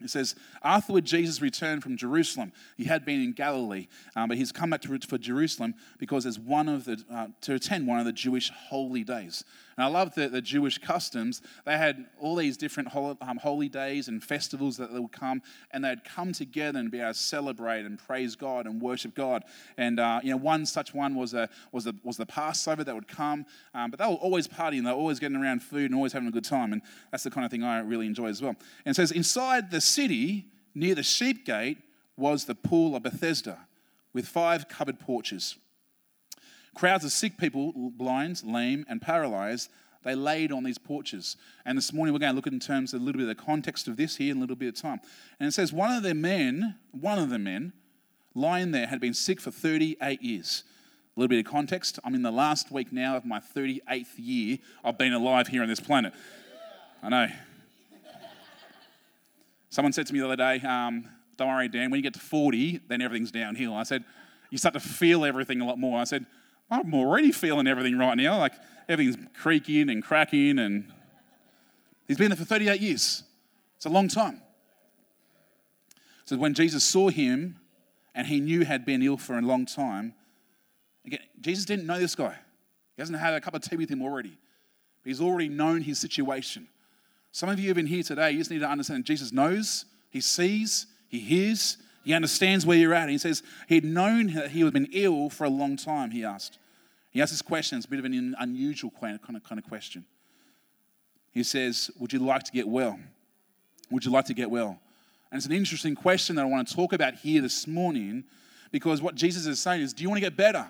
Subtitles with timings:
[0.00, 2.52] It says, afterward, Jesus returned from Jerusalem.
[2.76, 6.38] He had been in Galilee, um, but he's come back to, for Jerusalem because as
[6.38, 9.44] one of the, uh, to attend one of the Jewish holy days.
[9.76, 11.40] And I love the, the Jewish customs.
[11.64, 15.40] They had all these different holy, um, holy days and festivals that they would come,
[15.70, 19.44] and they'd come together and be able to celebrate and praise God and worship God.
[19.76, 22.94] And uh, you know, one such one was a, was the was the Passover that
[22.94, 24.84] would come, um, but they were always partying.
[24.84, 26.72] They were always getting around food and always having a good time.
[26.72, 28.56] And that's the kind of thing I really enjoy as well.
[28.84, 31.78] And it says, inside the city near the sheep gate
[32.16, 33.58] was the pool of Bethesda,
[34.12, 35.56] with five covered porches.
[36.74, 39.70] Crowds of sick people, blind, lame, and paralyzed,
[40.04, 41.36] they laid on these porches.
[41.64, 43.36] And this morning we're going to look at in terms of a little bit of
[43.36, 45.00] the context of this here in a little bit of time.
[45.40, 47.72] And it says one of the men, one of the men,
[48.34, 50.64] lying there had been sick for 38 years.
[51.16, 51.98] A little bit of context.
[52.04, 55.68] I'm in the last week now of my 38th year I've been alive here on
[55.68, 56.14] this planet.
[57.02, 57.28] I know.
[59.70, 62.20] Someone said to me the other day, um, Don't worry, Dan, when you get to
[62.20, 63.74] 40, then everything's downhill.
[63.74, 64.04] I said,
[64.50, 66.00] You start to feel everything a lot more.
[66.00, 66.26] I said,
[66.70, 68.38] I'm already feeling everything right now.
[68.38, 68.52] Like
[68.88, 70.92] everything's creaking and cracking, and
[72.06, 73.22] he's been there for 38 years.
[73.76, 74.42] It's a long time.
[76.24, 77.56] So when Jesus saw him
[78.14, 80.14] and he knew had been ill for a long time,
[81.06, 82.34] again, Jesus didn't know this guy.
[82.96, 84.36] He hasn't had a cup of tea with him already.
[85.02, 86.68] But he's already known his situation.
[87.32, 90.20] Some of you have been here today, you just need to understand Jesus knows, he
[90.20, 93.02] sees, he hears, he understands where you're at.
[93.02, 96.24] And he says he'd known that he had been ill for a long time, he
[96.24, 96.58] asked.
[97.10, 100.04] He asked this question, it's a bit of an unusual kind of, kind of question.
[101.32, 102.98] He says, Would you like to get well?
[103.90, 104.78] Would you like to get well?
[105.30, 108.24] And it's an interesting question that I want to talk about here this morning
[108.72, 110.66] because what Jesus is saying is, Do you want to get better?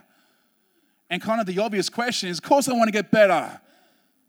[1.11, 3.61] And kind of the obvious question is, Of course I want to get better.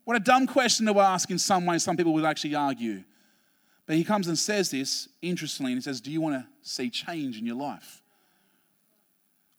[0.10, 3.04] What a dumb question to ask in some way, some people would actually argue.
[3.86, 6.90] But he comes and says this, interestingly, and he says, Do you want to see
[6.90, 8.02] change in your life?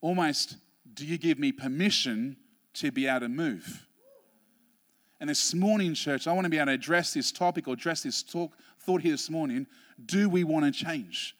[0.01, 0.57] Almost,
[0.93, 2.37] do you give me permission
[2.75, 3.87] to be able to move?
[5.21, 8.03] And this morning, church, I want to be able to address this topic or address
[8.03, 8.51] this talk,
[8.81, 9.69] thought here this morning.
[10.05, 11.37] Do we want to change?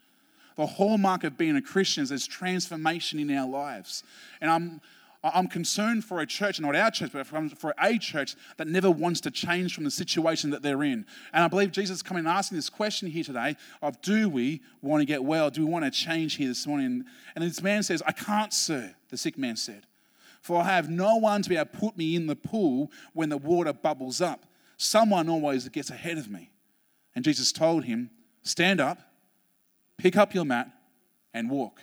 [0.55, 4.05] The hallmark of being a Christian is transformation in our lives.
[4.41, 4.81] And I'm
[5.23, 9.21] I'm concerned for a church, not our church, but for a church that never wants
[9.23, 11.05] to change from the situation that they're in.
[11.35, 14.63] And I believe Jesus is coming and asking this question here today of do we
[14.81, 15.51] want to get well?
[15.51, 17.05] Do we want to change here this morning?
[17.35, 19.87] And this man says, I can't, sir, the sick man said.
[20.41, 23.29] For I have no one to be able to put me in the pool when
[23.29, 24.47] the water bubbles up.
[24.79, 26.51] Someone always gets ahead of me.
[27.15, 28.09] And Jesus told him,
[28.43, 29.01] Stand up,
[29.99, 30.71] pick up your mat,
[31.35, 31.83] and walk.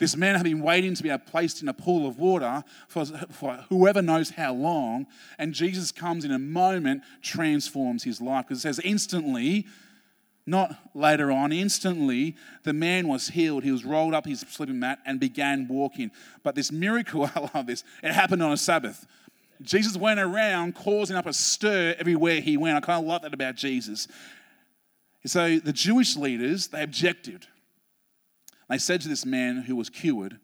[0.00, 3.66] This man had been waiting to be placed in a pool of water for, for
[3.68, 5.06] whoever knows how long.
[5.38, 8.46] And Jesus comes in a moment, transforms his life.
[8.48, 9.66] Because it says, instantly,
[10.46, 13.62] not later on, instantly, the man was healed.
[13.62, 16.10] He was rolled up his sleeping mat and began walking.
[16.42, 19.06] But this miracle, I love this, it happened on a Sabbath.
[19.60, 22.78] Jesus went around causing up a stir everywhere he went.
[22.78, 24.08] I kind of love that about Jesus.
[25.26, 27.46] So the Jewish leaders, they objected.
[28.70, 30.38] They said to this man who was cured,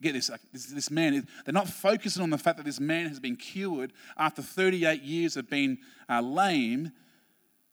[0.00, 3.20] get this, this, this man, they're not focusing on the fact that this man has
[3.20, 5.78] been cured after 38 years of being
[6.08, 6.92] uh, lame.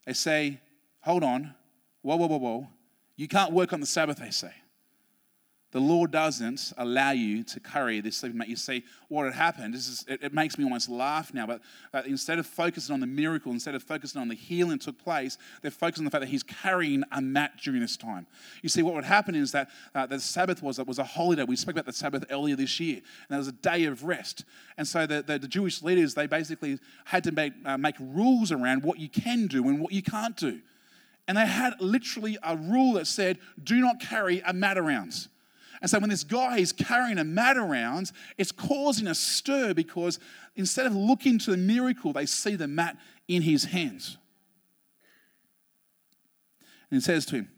[0.06, 0.60] They say,
[1.00, 1.56] hold on,
[2.02, 2.68] whoa, whoa, whoa, whoa.
[3.16, 4.54] You can't work on the Sabbath, they say
[5.72, 8.50] the law doesn't allow you to carry this sleeping mat.
[8.50, 11.62] You see, what had happened, this is, it, it makes me almost laugh now, but
[11.94, 14.98] uh, instead of focusing on the miracle, instead of focusing on the healing that took
[14.98, 18.26] place, they're focusing on the fact that he's carrying a mat during this time.
[18.64, 21.44] You see, what would happen is that uh, the Sabbath was, was a holiday.
[21.44, 24.46] We spoke about the Sabbath earlier this year, and there was a day of rest.
[24.78, 28.52] And so the, the, the Jewish leaders, they basically had to make, uh, make rules
[28.52, 30.62] around what you can do and what you can't do.
[31.28, 35.28] And they had literally a rule that said, do not carry a mat around.
[35.82, 40.20] And so when this guy is carrying a mat around, it's causing a stir because
[40.56, 42.98] instead of looking to the miracle, they see the mat
[43.28, 44.18] in his hands.
[46.92, 47.50] And he says to him,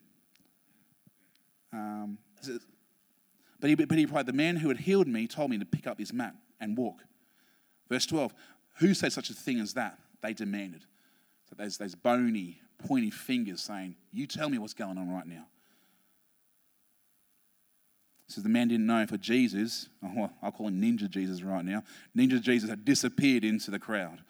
[1.74, 2.18] um,
[3.60, 5.88] but, he, but he replied, The man who had healed me told me to pick
[5.88, 7.04] up his mat and walk.
[7.90, 8.34] Verse 12,
[8.80, 9.98] who said such a thing as that?
[10.22, 10.86] They demanded.
[11.50, 15.46] So there's those bony, pointy fingers saying, You tell me what's going on right now
[18.32, 19.90] says the man didn't know for Jesus,
[20.42, 21.84] I'll call him Ninja Jesus right now,
[22.16, 24.22] Ninja Jesus had disappeared into the crowd.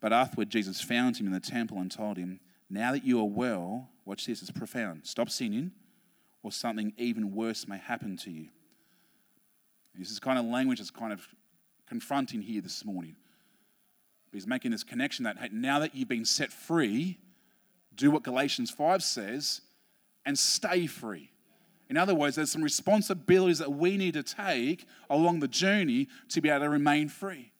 [0.00, 2.40] But afterward, Jesus found him in the temple and told him,
[2.70, 5.06] Now that you are well, watch this, it's profound.
[5.06, 5.72] Stop sinning,
[6.42, 8.48] or something even worse may happen to you.
[9.94, 11.26] This is kind of language that's kind of
[11.86, 13.16] confronting here this morning.
[14.32, 17.18] He's making this connection that hey, now that you've been set free,
[17.94, 19.60] do what Galatians 5 says
[20.24, 21.30] and stay free.
[21.90, 26.40] In other words, there's some responsibilities that we need to take along the journey to
[26.40, 27.52] be able to remain free.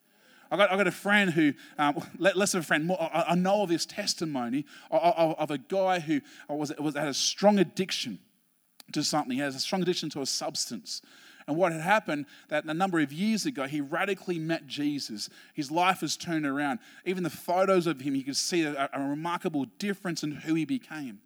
[0.49, 3.63] I got, I got a friend who, um, less of a friend, more, I, know
[3.63, 8.19] of this testimony of, of, a guy who was, was, had a strong addiction
[8.93, 9.35] to something.
[9.35, 11.01] He has a strong addiction to a substance.
[11.45, 15.29] And what had happened that a number of years ago, he radically met Jesus.
[15.53, 16.79] His life has turned around.
[17.05, 20.63] Even the photos of him, you could see a, a remarkable difference in who he
[20.63, 21.19] became.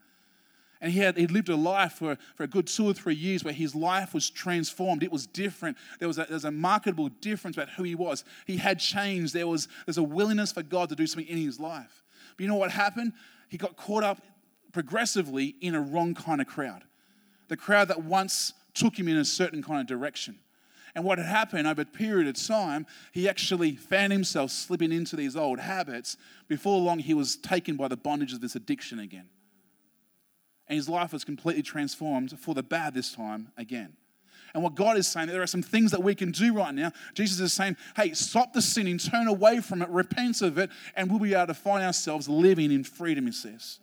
[0.85, 3.43] And he had he lived a life for, for a good two or three years
[3.43, 5.01] where his life was transformed.
[5.01, 5.77] It was different.
[5.97, 8.23] There was a, there was a marketable difference about who he was.
[8.45, 9.33] He had changed.
[9.33, 12.03] There was there's a willingness for God to do something in his life.
[12.37, 13.13] But you know what happened?
[13.49, 14.21] He got caught up
[14.73, 16.83] progressively in a wrong kind of crowd.
[17.47, 20.37] The crowd that once took him in a certain kind of direction.
[20.93, 25.15] And what had happened over a period of time, he actually found himself slipping into
[25.15, 26.15] these old habits.
[26.47, 29.29] Before long, he was taken by the bondage of this addiction again
[30.67, 33.93] and his life was completely transformed for the bad this time again.
[34.53, 36.91] And what God is saying, there are some things that we can do right now.
[37.13, 41.09] Jesus is saying, hey, stop the sinning, turn away from it, repent of it, and
[41.09, 43.79] we'll be able to find ourselves living in freedom, he says.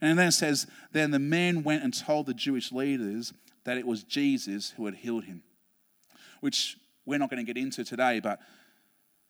[0.00, 3.34] And then it says, then the man went and told the Jewish leaders
[3.64, 5.42] that it was Jesus who had healed him,
[6.40, 8.40] which we're not going to get into today, but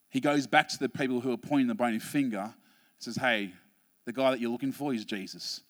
[0.09, 2.55] he goes back to the people who are pointing the bony finger, and
[3.01, 3.53] says, hey,
[4.05, 5.63] the guy that you're looking for is Jesus.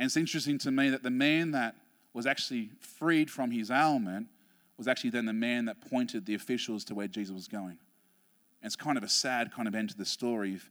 [0.00, 1.76] And it's interesting to me that the man that
[2.14, 4.28] was actually freed from his ailment
[4.78, 7.76] was actually then the man that pointed the officials to where Jesus was going.
[8.62, 10.70] And it's kind of a sad kind of end to the story if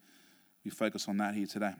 [0.66, 1.74] we focus on that here today.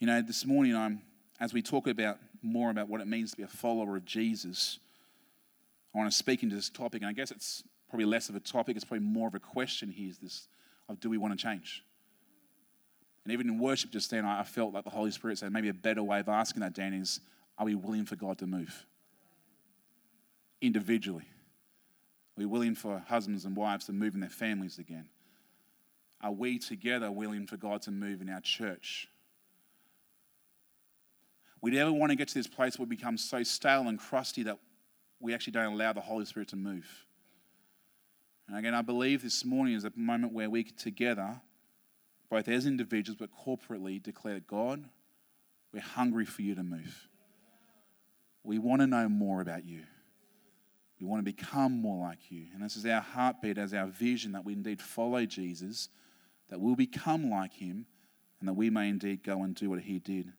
[0.00, 1.00] You know, this morning, I'm,
[1.40, 4.80] as we talk about more about what it means to be a follower of Jesus,
[5.94, 8.40] I want to speak into this topic, and I guess it's probably less of a
[8.40, 10.46] topic, it's probably more of a question here is this
[10.90, 11.82] of do we want to change?
[13.24, 15.74] And even in worship just then, I felt like the Holy Spirit said maybe a
[15.74, 17.20] better way of asking that, Dan, is
[17.58, 18.86] are we willing for God to move?
[20.62, 21.24] Individually.
[21.24, 25.08] Are we willing for husbands and wives to move in their families again?
[26.22, 29.08] Are we together willing for God to move in our church?
[31.62, 34.42] We never want to get to this place where we become so stale and crusty
[34.44, 34.58] that
[35.18, 36.86] we actually don't allow the Holy Spirit to move.
[38.48, 41.40] And again, I believe this morning is a moment where we together
[42.30, 44.84] both as individuals but corporately, declare God,
[45.72, 47.08] we're hungry for you to move.
[48.44, 49.82] We want to know more about you.
[51.00, 52.46] We want to become more like you.
[52.54, 55.88] And this is our heartbeat, as our vision that we indeed follow Jesus,
[56.48, 57.86] that we'll become like him,
[58.38, 60.32] and that we may indeed go and do what he did.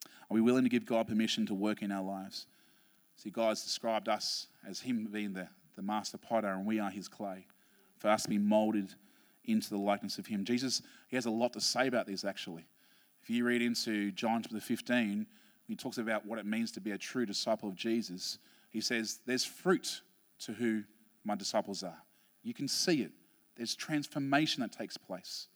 [0.00, 2.46] Are we willing to give God permission to work in our lives?
[3.16, 7.08] See, God's described us as him being the, the master potter, and we are his
[7.08, 7.46] clay,
[7.98, 8.94] for us to be molded
[9.44, 10.44] into the likeness of him.
[10.44, 12.64] Jesus, he has a lot to say about this actually.
[13.22, 15.26] If you read into John chapter 15,
[15.66, 18.38] he talks about what it means to be a true disciple of Jesus.
[18.70, 20.02] He says, There's fruit
[20.40, 20.82] to who
[21.24, 21.96] my disciples are.
[22.42, 23.12] You can see it.
[23.56, 25.48] There's transformation that takes place.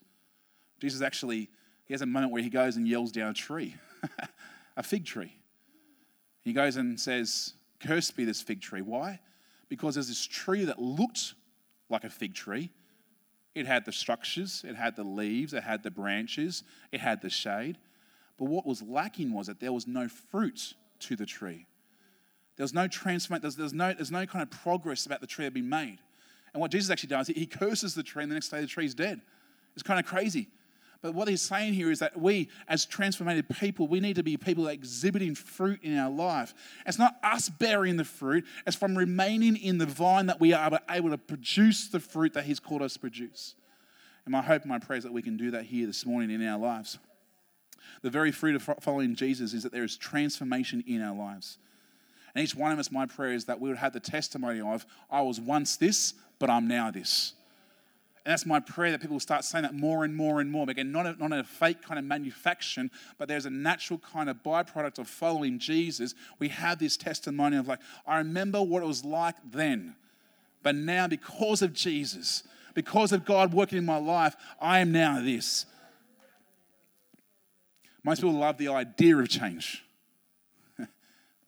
[0.80, 1.48] Jesus actually,
[1.86, 3.74] he has a moment where he goes and yells down a tree,
[4.76, 5.34] a fig tree.
[6.42, 8.82] He goes and says, cursed be this fig tree.
[8.82, 9.20] Why?
[9.68, 11.34] Because there's this tree that looked
[11.88, 12.70] like a fig tree.
[13.56, 17.30] It had the structures, it had the leaves, it had the branches, it had the
[17.30, 17.78] shade.
[18.36, 21.66] But what was lacking was that there was no fruit to the tree.
[22.56, 25.44] There was no transformation, there's, there's, no, there's no kind of progress about the tree
[25.44, 26.00] had been made.
[26.52, 28.94] And what Jesus actually does, he curses the tree, and the next day the tree's
[28.94, 29.22] dead.
[29.72, 30.48] It's kind of crazy.
[31.02, 34.36] But what he's saying here is that we, as transformed people, we need to be
[34.36, 36.54] people exhibiting fruit in our life.
[36.86, 40.80] It's not us bearing the fruit, it's from remaining in the vine that we are
[40.90, 43.54] able to produce the fruit that he's called us to produce.
[44.24, 46.30] And my hope and my prayer is that we can do that here this morning
[46.30, 46.98] in our lives.
[48.02, 51.58] The very fruit of following Jesus is that there is transformation in our lives.
[52.34, 54.84] And each one of us, my prayer is that we would have the testimony of,
[55.10, 57.34] I was once this, but I'm now this.
[58.26, 60.68] And that's my prayer that people will start saying that more and more and more.
[60.68, 64.42] Again, not a, not a fake kind of manufacturing, but there's a natural kind of
[64.42, 66.12] byproduct of following Jesus.
[66.40, 69.94] We have this testimony of like, I remember what it was like then,
[70.64, 72.42] but now because of Jesus,
[72.74, 75.64] because of God working in my life, I am now this.
[78.02, 79.84] Most people love the idea of change.
[80.78, 80.86] They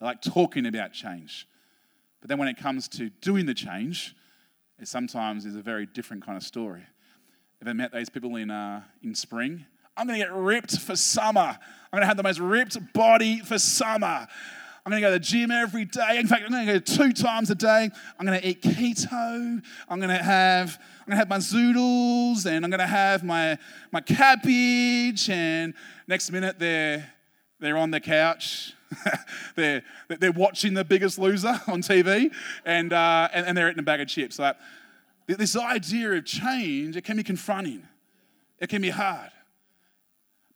[0.06, 1.48] like talking about change.
[2.20, 4.14] But then when it comes to doing the change,
[4.80, 6.82] it sometimes is a very different kind of story.
[7.60, 9.64] If I met those people in, uh, in spring?
[9.96, 11.58] I'm going to get ripped for summer.
[11.90, 14.28] I'm going to have the most ripped body for summer.
[14.86, 16.18] I'm going to go to the gym every day.
[16.18, 17.90] In fact, I'm going to go two times a day.
[18.18, 19.62] I'm going to eat keto.
[19.88, 23.22] I'm going to have I'm going to have my zoodles and I'm going to have
[23.24, 23.58] my
[23.92, 25.28] my cabbage.
[25.28, 25.74] And
[26.06, 27.12] next minute they're
[27.60, 28.72] they're on the couch
[29.56, 32.32] they're, they're watching The Biggest Loser on TV
[32.64, 34.38] and, uh, and, and, they're eating a bag of chips.
[34.38, 34.56] Like,
[35.26, 37.86] this idea of change, it can be confronting,
[38.58, 39.30] it can be hard.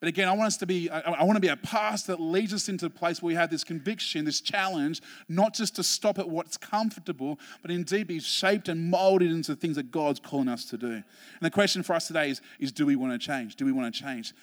[0.03, 2.53] But again, I want us to be, I want to be a pastor that leads
[2.53, 6.19] us into a place where we have this conviction, this challenge, not just to stop
[6.19, 10.49] at what's comfortable, but indeed be shaped and molded into the things that God's calling
[10.49, 10.91] us to do.
[10.91, 11.05] And
[11.41, 13.55] the question for us today is, is do we want to change?
[13.55, 14.35] Do we want to change?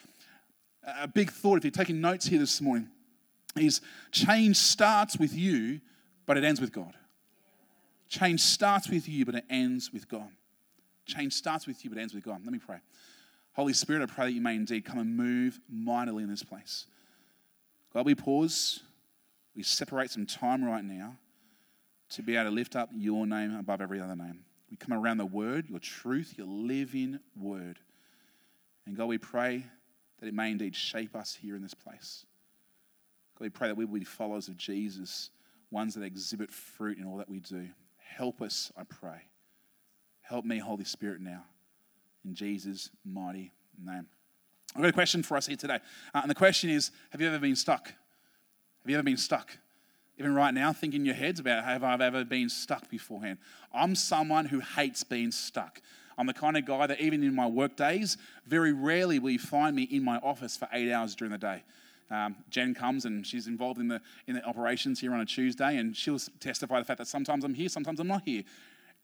[1.01, 2.87] A big thought, if you're taking notes here this morning,
[3.55, 5.81] is change starts with you,
[6.25, 6.93] but it ends with God.
[8.07, 10.29] Change starts with you, but it ends with God.
[11.05, 12.41] Change starts with you, but ends with God.
[12.43, 12.77] Let me pray.
[13.53, 16.85] Holy Spirit, I pray that you may indeed come and move mightily in this place.
[17.93, 18.81] God, we pause.
[19.55, 21.17] We separate some time right now
[22.11, 24.39] to be able to lift up your name above every other name.
[24.69, 27.79] We come around the word, your truth, your living word.
[28.85, 29.65] And God, we pray
[30.19, 32.25] that it may indeed shape us here in this place.
[33.39, 35.29] God, we pray that we will be followers of Jesus,
[35.71, 37.67] ones that exhibit fruit in all that we do.
[37.97, 39.21] Help us, I pray.
[40.21, 41.43] Help me, Holy Spirit, now.
[42.25, 43.51] In Jesus' mighty
[43.83, 44.05] name.
[44.75, 45.79] I've got a question for us here today.
[46.13, 47.87] Uh, and the question is Have you ever been stuck?
[47.87, 49.57] Have you ever been stuck?
[50.17, 53.37] Even right now, think in your heads about have I ever been stuck beforehand?
[53.73, 55.81] I'm someone who hates being stuck.
[56.17, 59.39] I'm the kind of guy that even in my work days, very rarely will you
[59.39, 61.63] find me in my office for eight hours during the day.
[62.11, 65.77] Um, Jen comes and she's involved in the, in the operations here on a Tuesday,
[65.77, 68.43] and she'll testify the fact that sometimes I'm here, sometimes I'm not here.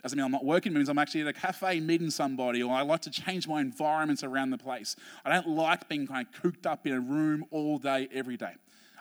[0.02, 2.74] Doesn't mean I'm not working, it means I'm actually at a cafe meeting somebody, or
[2.74, 4.96] I like to change my environments around the place.
[5.24, 8.54] I don't like being kind of cooped up in a room all day, every day.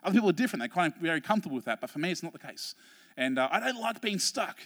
[0.02, 2.22] Other people are different, they're kind of very comfortable with that, but for me, it's
[2.22, 2.74] not the case.
[3.16, 4.58] And uh, I don't like being stuck.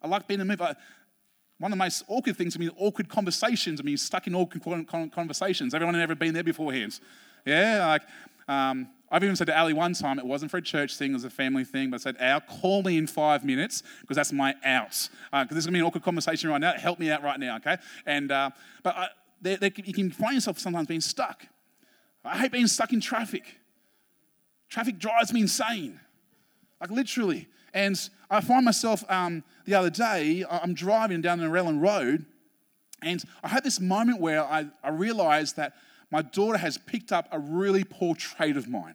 [0.00, 0.60] I like being in a move.
[0.60, 4.86] one of the most awkward things, I mean, awkward conversations, I mean, stuck in awkward
[5.12, 5.74] conversations.
[5.74, 6.98] Everyone had ever been there beforehand?
[7.44, 8.02] Yeah, like
[8.48, 11.14] um, I've even said to Ali one time, it wasn't for a church thing, it
[11.14, 14.32] was a family thing, but I said, Al, call me in five minutes because that's
[14.32, 14.90] my out.
[14.90, 16.72] Because uh, this is going to be an awkward conversation right now.
[16.72, 17.76] Help me out right now, okay?
[18.04, 18.50] And, uh,
[18.82, 19.08] but I,
[19.40, 21.46] they, they, you can find yourself sometimes being stuck.
[22.24, 23.44] I hate being stuck in traffic.
[24.68, 26.00] Traffic drives me insane,
[26.80, 27.46] like literally.
[27.72, 27.98] And
[28.28, 32.24] I find myself um, the other day, I'm driving down the Narellan Road,
[33.02, 35.74] and I had this moment where I, I realized that
[36.10, 38.94] my daughter has picked up a really poor trait of mine.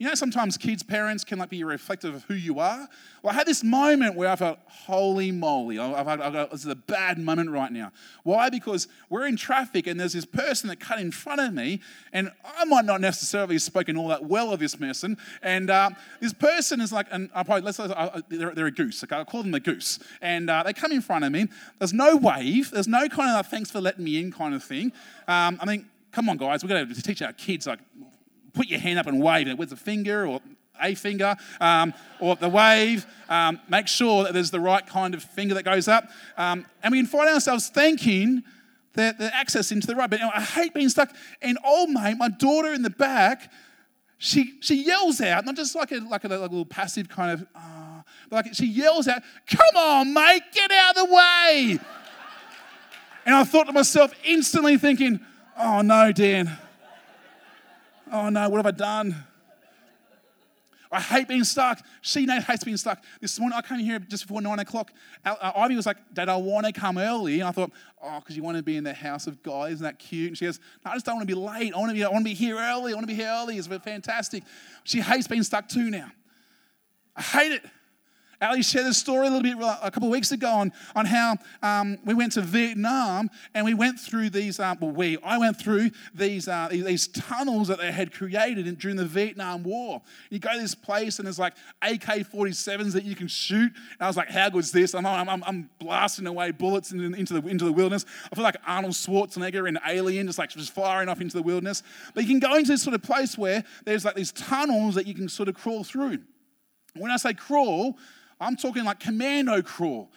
[0.00, 2.88] You know, sometimes kids' parents can like be reflective of who you are.
[3.22, 6.70] Well, I had this moment where I felt, holy moly, I've, I've, I've this is
[6.70, 7.92] a bad moment right now.
[8.22, 8.48] Why?
[8.48, 11.82] Because we're in traffic and there's this person that cut in front of me,
[12.14, 15.18] and I might not necessarily have spoken all that well of this person.
[15.42, 19.04] And uh, this person is like, and I probably let's, uh, they're, they're, a goose.
[19.04, 19.98] Okay, I'll call them a goose.
[20.22, 21.48] And uh, they come in front of me.
[21.78, 22.70] There's no wave.
[22.70, 24.92] There's no kind of thanks for letting me in kind of thing.
[25.28, 27.80] Um, I mean come on, guys, we've got to teach our kids, like,
[28.52, 30.40] put your hand up and wave it with a finger or
[30.80, 33.06] a finger um, or the wave.
[33.28, 36.08] Um, make sure that there's the right kind of finger that goes up.
[36.36, 38.42] Um, and we can find ourselves thanking
[38.94, 40.10] the, the access into the right.
[40.10, 41.14] But you know, I hate being stuck.
[41.42, 43.52] And old mate, my daughter in the back,
[44.18, 47.32] she, she yells out, not just like a, like a, like a little passive kind
[47.32, 51.78] of, ah, But like she yells out, Come on, mate, get out of the way.
[53.24, 55.20] and I thought to myself, instantly thinking,
[55.58, 56.58] Oh no, Dan.
[58.12, 59.24] Oh no, what have I done?
[60.92, 61.80] I hate being stuck.
[62.00, 63.04] She hates being stuck.
[63.20, 64.90] This morning I came here just before nine o'clock.
[65.24, 67.38] Uh, Ivy was like, Dad, I want to come early.
[67.38, 67.70] And I thought,
[68.02, 69.70] oh, because you want to be in the house of God.
[69.70, 70.28] Isn't that cute?
[70.30, 71.72] And she goes, no, I just don't want to be late.
[71.74, 72.90] I want to be, I want to be here early.
[72.92, 73.56] I want to be here early.
[73.56, 74.42] It's fantastic.
[74.82, 76.10] She hates being stuck too now.
[77.14, 77.64] I hate it.
[78.42, 81.36] Ali shared this story a little bit a couple of weeks ago on, on how
[81.62, 85.58] um, we went to Vietnam and we went through these, uh, well, we, I went
[85.58, 90.00] through these, uh, these tunnels that they had created in, during the Vietnam War.
[90.30, 93.72] You go to this place and there's like AK 47s that you can shoot.
[93.72, 94.94] And I was like, how good is this?
[94.94, 98.06] I'm, I'm, I'm blasting away bullets into the, into the wilderness.
[98.32, 101.82] I feel like Arnold Schwarzenegger in Alien, just like just firing off into the wilderness.
[102.14, 105.06] But you can go into this sort of place where there's like these tunnels that
[105.06, 106.20] you can sort of crawl through.
[106.94, 107.98] When I say crawl,
[108.40, 110.10] I'm talking like commando crawl.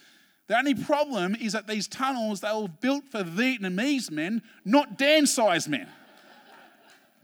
[0.47, 5.25] The only problem is that these tunnels, they were built for Vietnamese men, not Dan
[5.25, 5.87] sized men.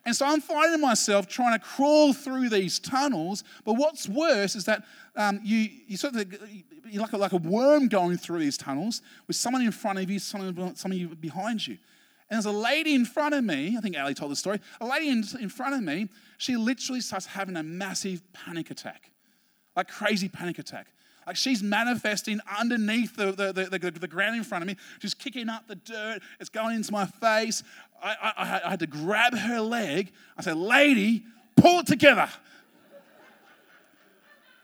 [0.06, 3.44] And so I'm finding myself trying to crawl through these tunnels.
[3.66, 4.84] But what's worse is that
[5.16, 6.34] um, you, you sort of,
[6.90, 10.10] you're like a, like a worm going through these tunnels with someone in front of
[10.10, 11.78] you, someone, someone behind you.
[12.30, 14.88] And there's a lady in front of me, I think Ali told the story, a
[14.88, 19.12] lady in, in front of me, she literally starts having a massive panic attack
[19.76, 20.88] like crazy panic attack.
[21.28, 25.48] Like she's manifesting underneath the, the, the, the, ground in front of me, She's kicking
[25.48, 26.22] up the dirt.
[26.40, 27.62] It's going into my face.
[28.02, 30.12] I, I, I had to grab her leg.
[30.38, 31.24] I said, Lady,
[31.56, 32.28] pull it together.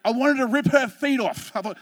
[0.03, 1.51] I wanted to rip her feet off.
[1.55, 1.77] I thought,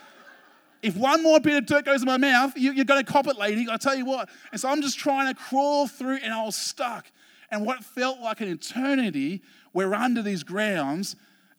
[0.81, 3.27] if one more bit of dirt goes in my mouth, you, are going to cop
[3.27, 3.67] it, lady.
[3.71, 4.29] I tell you what.
[4.51, 7.09] And so I'm just trying to crawl through, and I was stuck.
[7.51, 9.41] And what felt like an eternity,
[9.73, 11.15] we're under these grounds,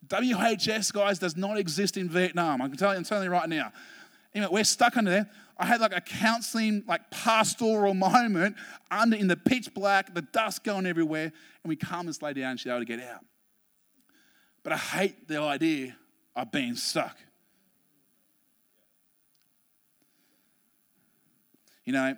[0.08, 2.60] WHS, guys, does not exist in Vietnam.
[2.60, 3.72] I can tell you, I'm telling you right now.
[4.34, 5.30] Anyway, we're stuck under there.
[5.56, 8.56] I had like a counseling, like pastoral moment
[8.90, 12.52] under in the pitch black, the dust going everywhere, and we calm this lady down
[12.52, 13.24] and she's able to get out.
[14.62, 15.96] But I hate the idea
[16.34, 17.16] of being stuck.
[21.84, 22.16] You know,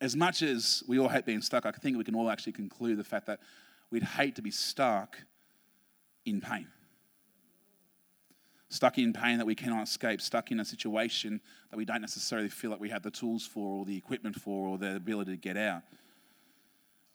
[0.00, 2.96] as much as we all hate being stuck, I think we can all actually conclude
[2.98, 3.40] the fact that
[3.90, 5.18] we'd hate to be stuck
[6.24, 6.68] in pain
[8.70, 12.48] stuck in pain that we cannot escape, stuck in a situation that we don't necessarily
[12.48, 15.36] feel like we have the tools for or the equipment for or the ability to
[15.36, 15.82] get out.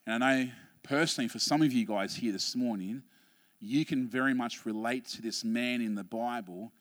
[0.06, 0.52] And I know
[0.84, 3.02] personally, for some of you guys here this morning,
[3.60, 6.72] you can very much relate to this man in the Bible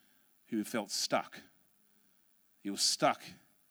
[0.49, 1.39] who felt stuck.
[2.61, 3.23] He was stuck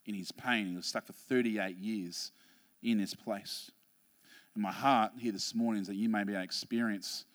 [0.05, 0.67] in his pain.
[0.67, 2.31] He was stuck for 38 years
[2.81, 3.69] in this place.
[4.55, 7.25] And my heart here this morning is that you may be able to experience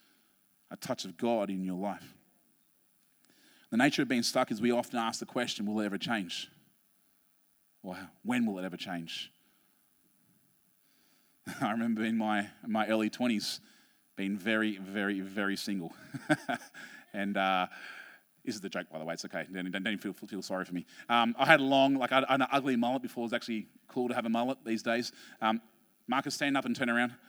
[0.70, 2.17] a touch of God in your life.
[3.70, 6.48] The nature of being stuck is we often ask the question, will it ever change?
[7.82, 9.30] Or when will it ever change?
[11.60, 13.60] I remember in my, my early 20s
[14.16, 15.92] being very, very, very single.
[17.12, 17.66] and uh,
[18.44, 19.14] this is the joke, by the way.
[19.14, 19.44] It's okay.
[19.52, 20.86] Don't, don't, don't feel, feel sorry for me.
[21.08, 23.22] Um, I had a long, like I had an ugly mullet before.
[23.22, 25.12] It was actually cool to have a mullet these days.
[25.40, 25.60] Um,
[26.06, 27.14] Marcus, stand up and turn around.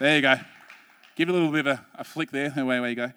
[0.00, 0.34] There you go.
[1.16, 2.52] Give it a little bit of a, a flick there.
[2.56, 3.12] Away, away you go.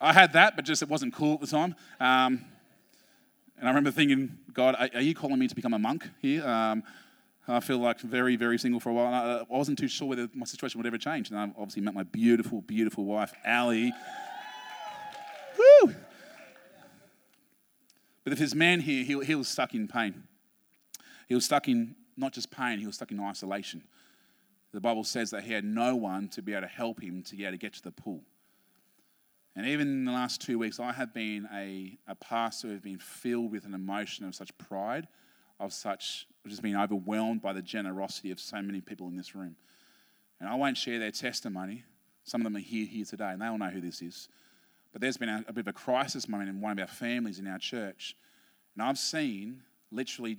[0.00, 1.74] I had that, but just it wasn't cool at the time.
[1.98, 2.44] Um,
[3.58, 6.46] and I remember thinking, God, are, are, you calling me to become a monk here?
[6.46, 6.84] Um,
[7.48, 9.12] I feel like very, very single for a while.
[9.12, 11.30] I, I, wasn't too sure whether my situation would ever change.
[11.30, 13.92] And I obviously met my beautiful, beautiful wife, Ali.
[15.58, 15.94] Woo!
[18.22, 20.22] But if this man here, he, he was stuck in pain.
[21.26, 23.82] He was stuck in not just pain, he was stuck in isolation
[24.72, 27.36] the Bible says that he had no one to be able to help him to
[27.36, 28.22] be able to get to the pool.
[29.56, 32.82] And even in the last two weeks, I have been a, a pastor who has
[32.82, 35.08] been filled with an emotion of such pride,
[35.58, 39.56] of such, just been overwhelmed by the generosity of so many people in this room.
[40.38, 41.82] And I won't share their testimony.
[42.22, 44.28] Some of them are here, here today, and they all know who this is.
[44.92, 47.38] But there's been a, a bit of a crisis moment in one of our families
[47.38, 48.16] in our church.
[48.74, 50.38] And I've seen literally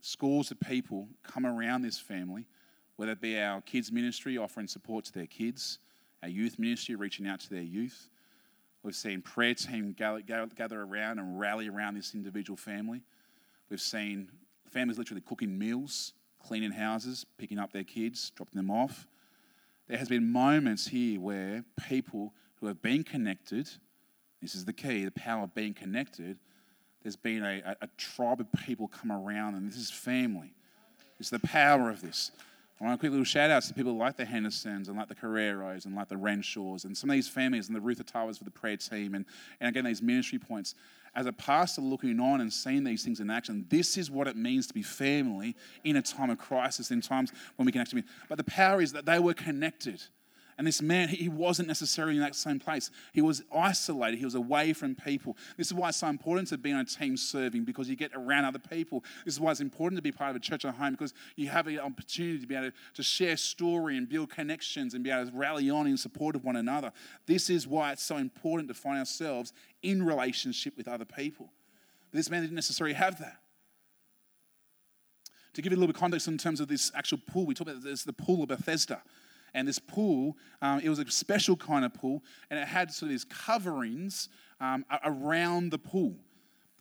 [0.00, 2.46] scores of people come around this family
[2.98, 5.78] whether it be our kids' ministry offering support to their kids,
[6.24, 8.08] our youth ministry reaching out to their youth.
[8.82, 13.02] We've seen prayer team gather around and rally around this individual family.
[13.70, 14.28] We've seen
[14.68, 16.12] families literally cooking meals,
[16.44, 19.06] cleaning houses, picking up their kids, dropping them off.
[19.86, 23.70] There has been moments here where people who have been connected,
[24.42, 26.36] this is the key, the power of being connected,
[27.04, 30.52] there's been a, a, a tribe of people come around and this is family.
[31.20, 32.32] It's the power of this
[32.80, 35.14] I want a quick little shout out to people like the Hendersons and like the
[35.14, 38.50] Carreros and like the Renshaws and some of these families and the Ruth for the
[38.50, 39.24] prayer team and,
[39.60, 40.76] and again, these ministry points.
[41.16, 44.36] As a pastor looking on and seeing these things in action, this is what it
[44.36, 48.02] means to be family in a time of crisis, in times when we can actually
[48.02, 48.08] be.
[48.28, 50.00] But the power is that they were connected.
[50.58, 52.90] And this man, he wasn't necessarily in that same place.
[53.12, 55.36] He was isolated, he was away from people.
[55.56, 58.10] This is why it's so important to be on a team serving because you get
[58.12, 59.04] around other people.
[59.24, 61.48] This is why it's important to be part of a church at home because you
[61.48, 65.12] have an opportunity to be able to, to share story and build connections and be
[65.12, 66.90] able to rally on in support of one another.
[67.26, 69.52] This is why it's so important to find ourselves
[69.84, 71.52] in relationship with other people.
[72.10, 73.36] But this man didn't necessarily have that.
[75.54, 77.54] To give you a little bit of context in terms of this actual pool, we
[77.54, 79.02] talk about this, the pool of Bethesda.
[79.54, 83.08] And this pool, um, it was a special kind of pool, and it had sort
[83.08, 84.28] of these coverings
[84.60, 86.16] um, around the pool.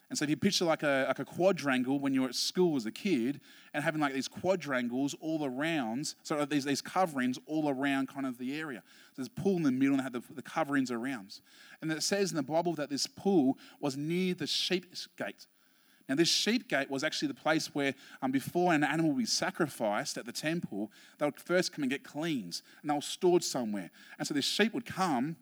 [0.09, 2.85] And so if you picture like a, like a quadrangle when you're at school as
[2.85, 3.41] a kid
[3.73, 8.37] and having like these quadrangles all around, so these, these coverings all around kind of
[8.37, 8.81] the area.
[8.85, 11.41] So there's a pool in the middle and had the, the coverings around.
[11.81, 14.85] And it says in the Bible that this pool was near the sheep
[15.17, 15.45] gate.
[16.09, 19.25] Now, this sheep gate was actually the place where, um, before an animal would be
[19.25, 23.43] sacrificed at the temple, they would first come and get cleansed, and they were stored
[23.43, 23.89] somewhere.
[24.17, 25.35] And so this sheep would come,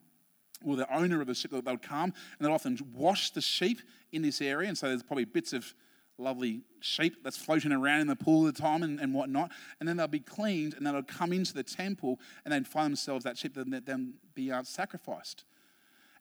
[0.65, 3.81] or the owner of the sheep, they would come, and they'd often wash the sheep
[4.11, 4.67] in this area.
[4.67, 5.71] And so there's probably bits of
[6.17, 9.51] lovely sheep that's floating around in the pool at the time and, and whatnot.
[9.79, 13.23] And then they'll be cleaned, and they'll come into the temple, and they'd find themselves
[13.25, 15.43] that sheep that then be uh, sacrificed.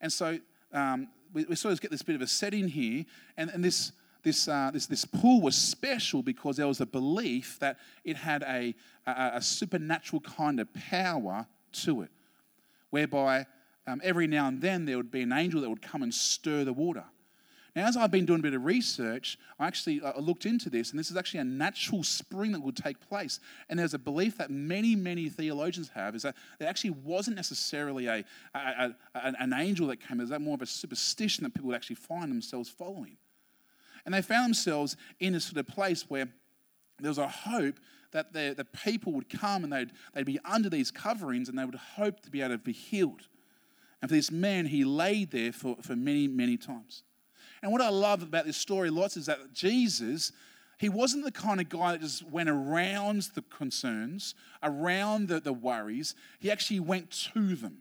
[0.02, 0.38] And so
[0.72, 3.06] um, we, we, sort of get this bit of a setting here,
[3.38, 3.92] and, and this
[4.24, 8.42] this, uh, this, this pool was special because there was a belief that it had
[8.42, 8.74] a,
[9.06, 12.10] a, a supernatural kind of power to it,
[12.90, 13.46] whereby
[13.86, 16.64] um, every now and then there would be an angel that would come and stir
[16.64, 17.04] the water.
[17.76, 20.90] Now, as I've been doing a bit of research, I actually uh, looked into this,
[20.90, 23.40] and this is actually a natural spring that would take place.
[23.68, 28.06] And there's a belief that many, many theologians have is that there actually wasn't necessarily
[28.06, 31.66] a, a, a an angel that came, was that more of a superstition that people
[31.66, 33.16] would actually find themselves following.
[34.04, 36.28] And they found themselves in a sort of place where
[37.00, 37.80] there was a hope
[38.12, 41.64] that the, the people would come and they'd, they'd be under these coverings and they
[41.64, 43.22] would hope to be able to be healed.
[44.00, 47.02] And for this man, he laid there for, for many, many times.
[47.62, 50.30] And what I love about this story lots is that Jesus,
[50.78, 55.52] he wasn't the kind of guy that just went around the concerns, around the, the
[55.52, 56.14] worries.
[56.38, 57.78] He actually went to them.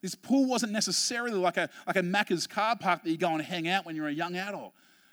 [0.00, 3.42] This pool wasn't necessarily like a, like a Macca's car park that you go and
[3.42, 4.72] hang out when you're a young adult.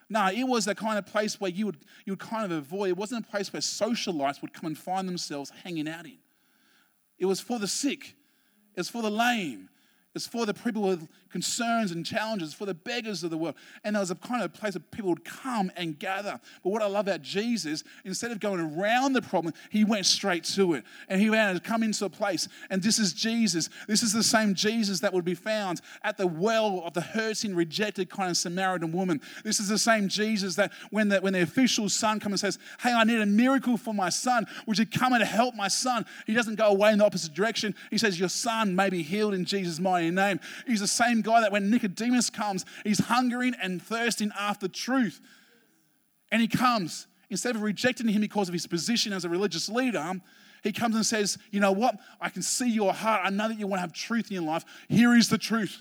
[0.10, 2.90] No, it was the kind of place where you would, you would kind of avoid.
[2.90, 6.18] It wasn't a place where socialites would come and find themselves hanging out in.
[7.18, 8.16] It was for the sick,
[8.76, 9.70] it was for the lame,
[10.14, 13.56] it's for the people with concerns and challenges, for the beggars of the world.
[13.84, 16.40] And there was a kind of place where people would come and gather.
[16.64, 20.46] But what I love about Jesus, instead of going around the problem, he went straight
[20.56, 20.86] to it.
[21.10, 22.48] And he went to come into a place.
[22.70, 23.70] And this is Jesus.
[23.86, 27.54] This is the same Jesus that would be found at the well of the hurting,
[27.54, 29.20] rejected kind of Samaritan woman.
[29.44, 32.60] This is the same Jesus that when the, when the official son comes and says,
[32.80, 34.48] Hey, I need a miracle for my son.
[34.68, 36.06] Would you come and help my son?
[36.26, 37.76] He doesn't go away in the opposite direction.
[37.92, 40.40] He says, Your son may be healed in Jesus' mighty name.
[40.66, 45.20] He's the same guy that when Nicodemus comes, he's hungering and thirsting after truth.
[46.32, 50.14] And he comes, instead of rejecting him because of his position as a religious leader,
[50.64, 51.96] he comes and says, You know what?
[52.22, 53.22] I can see your heart.
[53.24, 54.64] I know that you want to have truth in your life.
[54.88, 55.78] Here is the truth.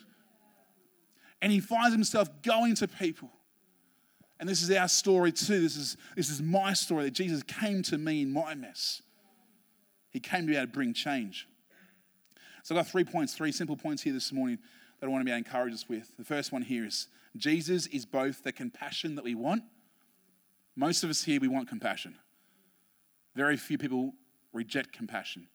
[1.41, 3.31] And he finds himself going to people.
[4.41, 5.61] And this is our story too.
[5.61, 9.03] This is, this is my story that Jesus came to me in my mess.
[10.11, 11.49] He came to be able to bring change.
[12.63, 14.59] So I've got three points, three simple points here this morning
[15.05, 16.17] that I want to be able to encourage us with.
[16.17, 19.63] The first one here is Jesus is both the compassion that we want.
[20.77, 22.17] Most of us here, we want compassion.
[23.35, 24.15] Very few people
[24.55, 25.49] reject compassion.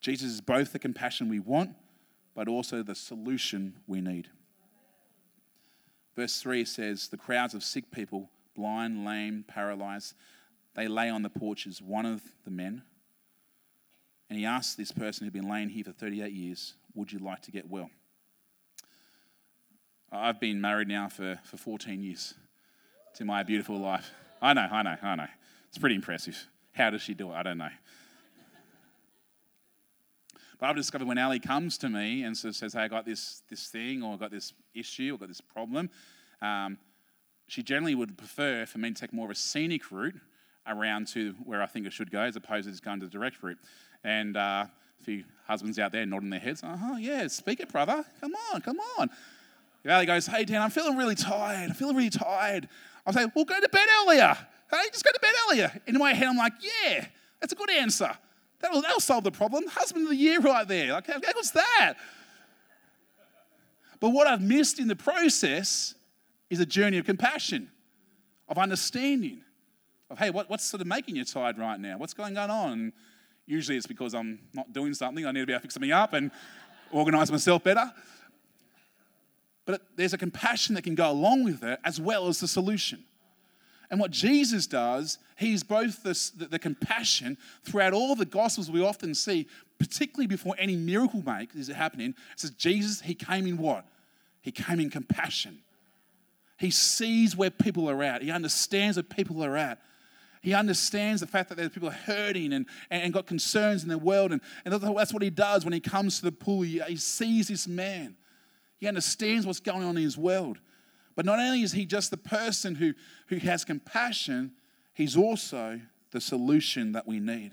[0.00, 1.74] Jesus is both the compassion we want,
[2.36, 4.28] but also the solution we need.
[6.14, 10.14] Verse 3 says, The crowds of sick people, blind, lame, paralyzed,
[10.76, 11.82] they lay on the porches.
[11.82, 12.82] One of the men,
[14.30, 17.42] and he asked this person who'd been laying here for 38 years, Would you like
[17.42, 17.90] to get well?
[20.10, 22.34] I've been married now for, for 14 years
[23.14, 24.10] to my beautiful life.
[24.40, 25.26] I know, I know, I know.
[25.68, 26.46] It's pretty impressive.
[26.72, 27.34] How does she do it?
[27.34, 27.68] I don't know.
[30.58, 33.68] But I've discovered when Ali comes to me and says, Hey, I got this, this
[33.68, 35.90] thing, or I got this issue, or I got this problem,
[36.42, 36.78] um,
[37.46, 40.16] she generally would prefer for me to take more of a scenic route
[40.66, 43.12] around to where I think it should go, as opposed to just going to the
[43.12, 43.58] direct route.
[44.04, 44.66] And uh,
[45.00, 48.04] a few husbands out there nodding their heads, uh huh, yeah, speak it, brother.
[48.20, 49.10] Come on, come on.
[49.84, 51.70] Valley goes, Hey, Dan, I'm feeling really tired.
[51.70, 52.68] I'm feeling really tired.
[53.06, 54.36] I say, Well, go to bed earlier.
[54.70, 55.72] Hey, just go to bed earlier.
[55.86, 57.06] In my head, I'm like, Yeah,
[57.40, 58.10] That's a good answer.
[58.60, 59.66] That'll, that'll solve the problem.
[59.68, 60.92] Husband of the year right there.
[60.92, 61.20] Like, how
[61.52, 61.94] that?
[64.00, 65.94] But what I've missed in the process
[66.50, 67.70] is a journey of compassion,
[68.48, 69.42] of understanding,
[70.10, 71.98] of, hey, what, what's sort of making you tired right now?
[71.98, 72.72] What's going on?
[72.72, 72.92] And
[73.46, 75.26] usually it's because I'm not doing something.
[75.26, 76.30] I need to be able to something up and
[76.90, 77.92] organize myself better.
[79.68, 83.04] But there's a compassion that can go along with it as well as the solution.
[83.90, 89.14] And what Jesus does, he's both the, the, compassion throughout all the gospels we often
[89.14, 89.46] see,
[89.78, 92.14] particularly before any miracle make is happening.
[92.32, 93.84] It says Jesus, he came in what?
[94.40, 95.58] He came in compassion.
[96.56, 98.22] He sees where people are at.
[98.22, 99.82] He understands where people are at.
[100.40, 104.32] He understands the fact that there's people hurting and, and got concerns in the world.
[104.32, 106.62] And, and that's what he does when he comes to the pool.
[106.62, 108.14] He, he sees this man.
[108.78, 110.58] He understands what's going on in his world.
[111.14, 112.94] But not only is he just the person who,
[113.26, 114.52] who has compassion,
[114.94, 115.80] he's also
[116.12, 117.52] the solution that we need.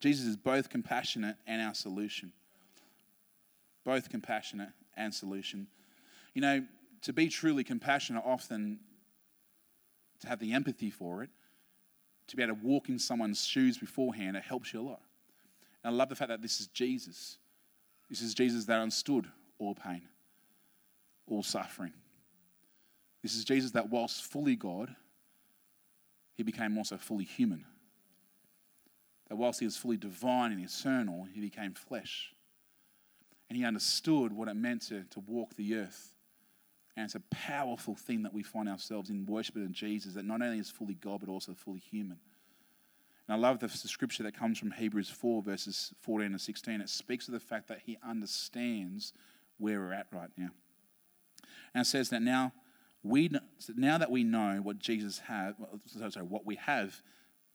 [0.00, 2.32] Jesus is both compassionate and our solution.
[3.84, 5.66] Both compassionate and solution.
[6.34, 6.64] You know,
[7.02, 8.78] to be truly compassionate, often
[10.20, 11.30] to have the empathy for it,
[12.28, 15.00] to be able to walk in someone's shoes beforehand, it helps you a lot.
[15.82, 17.38] And I love the fact that this is Jesus.
[18.14, 19.26] This is Jesus that understood
[19.58, 20.02] all pain
[21.26, 21.92] all suffering.
[23.24, 24.94] This is Jesus that, whilst fully God,
[26.36, 27.64] he became also fully human.
[29.28, 32.32] That whilst he was fully divine and eternal, he became flesh.
[33.48, 36.12] And he understood what it meant to, to walk the earth.
[36.96, 40.60] And it's a powerful thing that we find ourselves in worshiping Jesus, that not only
[40.60, 42.18] is fully God, but also fully human.
[43.26, 46.80] And I love the, scripture that comes from Hebrews 4, verses 14 and 16.
[46.80, 49.12] It speaks of the fact that he understands
[49.58, 50.50] where we're at right now.
[51.74, 52.52] And it says that now
[53.02, 53.30] we
[53.76, 55.56] now that we know what Jesus have,
[55.86, 57.02] sorry, what we have,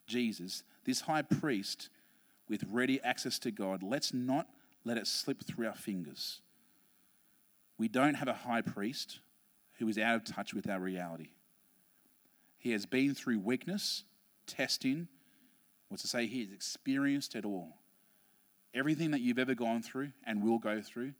[0.06, 1.88] Jesus, this high priest
[2.48, 4.48] with ready access to God, let's not
[4.84, 6.40] let it slip through our fingers.
[7.78, 9.20] We don't have a high priest
[9.78, 11.30] who is out of touch with our reality.
[12.58, 14.04] He has been through weakness,
[14.46, 15.08] testing,
[15.90, 17.76] what's to say, he has experienced it all.
[18.72, 21.12] Everything that you've ever gone through and will go through,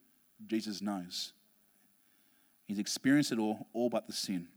[0.46, 1.32] Jesus knows.
[2.66, 4.48] He's experienced it all, all but the sin.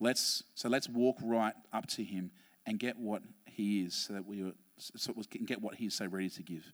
[0.00, 2.32] Let's, so let's walk right up to him
[2.66, 6.06] and get what he is so that we, so can get what he is so
[6.06, 6.72] ready to give.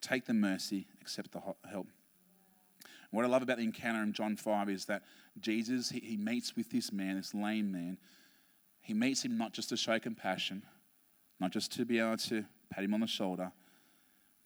[0.00, 1.88] Take the mercy, accept the help.
[3.10, 5.02] What I love about the encounter in John 5 is that
[5.40, 7.98] Jesus, he, he meets with this man, this lame man.
[8.80, 10.62] He meets him not just to show compassion,
[11.40, 13.52] not just to be able to pat him on the shoulder,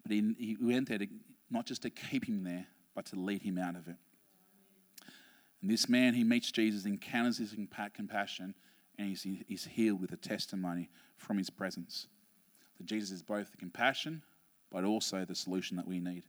[0.02, 1.06] but he, he went there to,
[1.50, 3.96] not just to keep him there, but to lead him out of it.
[5.62, 7.54] And this man, he meets Jesus, encounters his
[7.94, 8.54] compassion,
[8.98, 12.06] and he's, he's healed with a testimony from his presence.
[12.78, 14.22] So Jesus is both the compassion,
[14.70, 16.24] but also the solution that we need.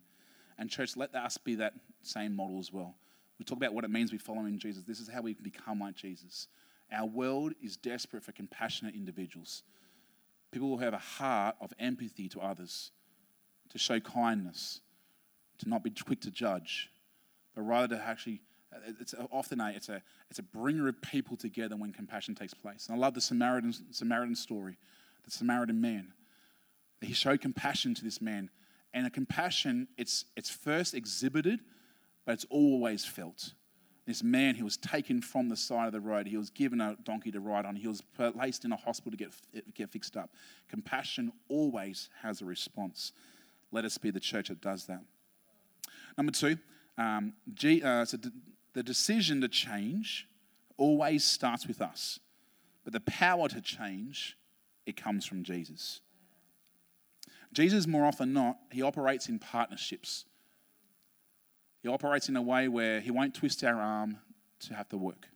[0.57, 2.95] And, church, let us be that same model as well.
[3.39, 4.83] We talk about what it means we follow in Jesus.
[4.83, 6.47] This is how we become like Jesus.
[6.91, 9.63] Our world is desperate for compassionate individuals.
[10.51, 12.91] People who have a heart of empathy to others,
[13.69, 14.81] to show kindness,
[15.59, 16.89] to not be quick to judge,
[17.55, 18.41] but rather to actually
[18.99, 22.87] it's often a, it's, a, it's a bringer of people together when compassion takes place.
[22.87, 24.77] And I love the Samaritan, Samaritan story,
[25.25, 26.13] the Samaritan man.
[27.01, 28.49] He showed compassion to this man.
[28.93, 31.59] And a compassion, it's, it's first exhibited,
[32.25, 33.53] but it's always felt.
[34.07, 36.27] This man, he was taken from the side of the road.
[36.27, 37.75] He was given a donkey to ride on.
[37.75, 40.31] He was placed in a hospital to get, get fixed up.
[40.69, 43.11] Compassion always has a response.
[43.71, 45.01] Let us be the church that does that.
[46.17, 46.57] Number two,
[46.97, 48.17] um, G, uh, so
[48.73, 50.27] the decision to change
[50.77, 52.19] always starts with us,
[52.83, 54.37] but the power to change,
[54.85, 56.01] it comes from Jesus.
[57.53, 60.25] Jesus, more often not, he operates in partnerships.
[61.81, 64.17] He operates in a way where he won't twist our arm
[64.61, 65.27] to have to work.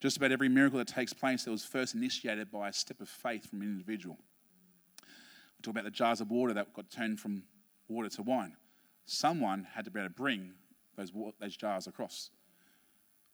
[0.00, 3.08] Just about every miracle that takes place, that was first initiated by a step of
[3.08, 4.16] faith from an individual.
[4.98, 7.44] We talk about the jars of water that got turned from
[7.88, 8.56] water to wine.
[9.04, 10.52] Someone had to be able to bring
[10.96, 12.30] those, those jars across.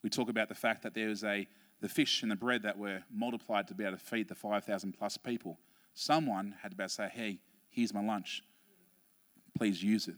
[0.03, 1.47] We talk about the fact that there was a,
[1.81, 4.93] the fish and the bread that were multiplied to be able to feed the 5,000
[4.93, 5.59] plus people.
[5.95, 7.38] Someone had to be able to say, hey,
[7.71, 8.43] here's my lunch.
[9.57, 10.17] Please use it.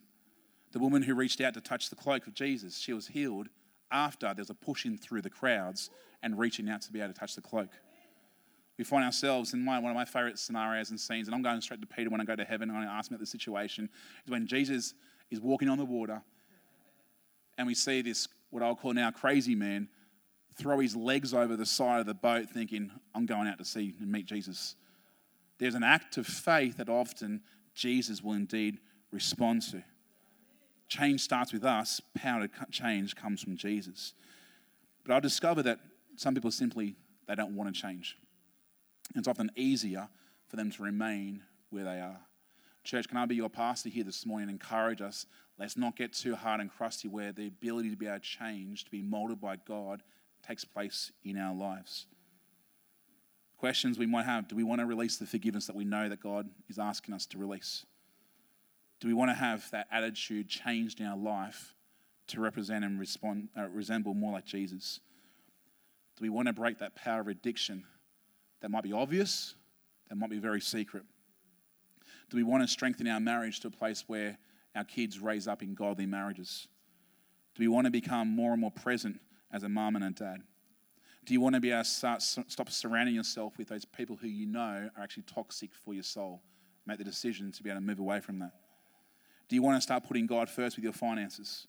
[0.72, 3.48] The woman who reached out to touch the cloak of Jesus, she was healed
[3.90, 5.90] after there's a pushing through the crowds
[6.22, 7.70] and reaching out to be able to touch the cloak.
[8.78, 11.60] We find ourselves in my, one of my favorite scenarios and scenes, and I'm going
[11.60, 13.88] straight to Peter when I go to heaven and I ask him about the situation,
[14.24, 14.94] is when Jesus
[15.30, 16.22] is walking on the water
[17.58, 19.88] and we see this, what I'll call now crazy man,
[20.56, 23.94] throw his legs over the side of the boat thinking, I'm going out to sea
[24.00, 24.76] and meet Jesus.
[25.58, 27.42] There's an act of faith that often
[27.74, 28.78] Jesus will indeed
[29.10, 29.82] respond to.
[30.90, 34.12] Change starts with us, power to change comes from Jesus.
[35.06, 35.78] But I discover that
[36.16, 36.96] some people simply
[37.28, 38.18] they don't want to change.
[39.14, 40.08] It's often easier
[40.48, 42.20] for them to remain where they are.
[42.82, 45.26] Church, can I be your pastor here this morning and encourage us?
[45.58, 48.90] Let's not get too hard and crusty where the ability to be to change, to
[48.90, 50.02] be molded by God,
[50.44, 52.06] takes place in our lives.
[53.58, 56.20] Questions we might have do we want to release the forgiveness that we know that
[56.20, 57.86] God is asking us to release?
[59.00, 61.74] Do we want to have that attitude changed in our life
[62.28, 65.00] to represent and respond, uh, resemble more like Jesus?
[66.16, 67.84] Do we want to break that power of addiction
[68.60, 69.54] that might be obvious,
[70.08, 71.04] that might be very secret?
[72.28, 74.38] Do we want to strengthen our marriage to a place where
[74.76, 76.68] our kids raise up in godly marriages?
[77.54, 79.18] Do we want to become more and more present
[79.50, 80.42] as a mom and a dad?
[81.24, 84.28] Do you want to be able to start, stop surrounding yourself with those people who
[84.28, 86.42] you know are actually toxic for your soul?
[86.86, 88.52] Make the decision to be able to move away from that.
[89.50, 91.66] Do you want to start putting God first with your finances?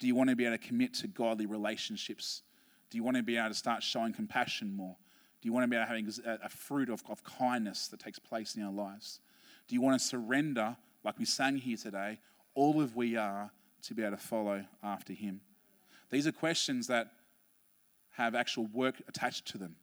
[0.00, 2.42] Do you want to be able to commit to godly relationships?
[2.90, 4.96] Do you want to be able to start showing compassion more?
[5.40, 8.00] Do you want to be able to having a, a fruit of, of kindness that
[8.00, 9.20] takes place in our lives?
[9.68, 12.18] Do you want to surrender, like we sang here today,
[12.56, 15.40] all of we are to be able to follow after Him?
[16.10, 17.12] These are questions that
[18.10, 19.76] have actual work attached to them.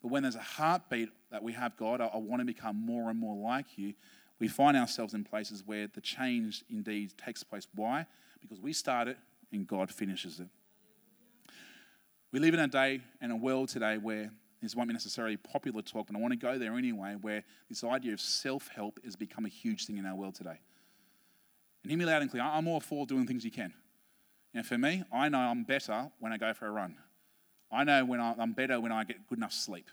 [0.00, 3.10] But when there's a heartbeat that we have, God, I, I want to become more
[3.10, 3.94] and more like you,
[4.40, 7.66] we find ourselves in places where the change indeed takes place.
[7.74, 8.06] Why?
[8.40, 9.18] Because we start it
[9.52, 10.48] and God finishes it.
[12.30, 15.82] We live in a day and a world today where this won't be necessarily popular
[15.82, 19.16] talk, but I want to go there anyway, where this idea of self help has
[19.16, 20.60] become a huge thing in our world today.
[21.82, 23.72] And hear me loud and clear I'm all for doing things you can.
[24.54, 26.96] Know, for me, I know I'm better when I go for a run.
[27.70, 29.88] I know when I'm better when I get good enough sleep.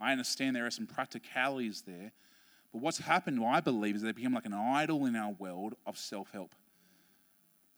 [0.00, 2.12] I understand there are some practicalities there.
[2.72, 5.98] But what's happened, I believe, is they become like an idol in our world of
[5.98, 6.54] self help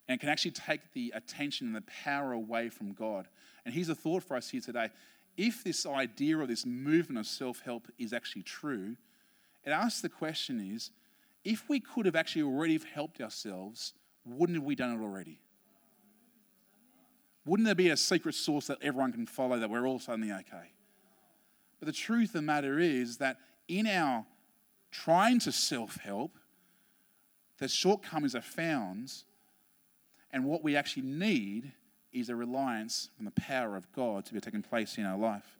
[0.09, 3.27] and can actually take the attention and the power away from God.
[3.65, 4.91] And here's a thought for us here today.
[5.37, 8.97] If this idea or this movement of self help is actually true,
[9.65, 10.91] it asks the question is
[11.45, 15.41] if we could have actually already helped ourselves, wouldn't have we done it already?
[17.47, 20.73] Wouldn't there be a secret sauce that everyone can follow that we're all suddenly okay?
[21.79, 23.37] But the truth of the matter is that
[23.69, 24.25] in our
[24.95, 26.39] trying to self help,
[27.59, 29.13] the shortcomings are found
[30.31, 31.73] and what we actually need
[32.13, 35.59] is a reliance on the power of God to be taking place in our life.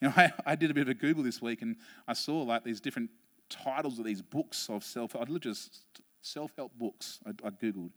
[0.00, 1.76] You know, I, I did a bit of a Google this week and
[2.08, 3.10] I saw like these different
[3.48, 5.80] titles of these books of self, I just
[6.22, 7.90] self-help books I, I Googled.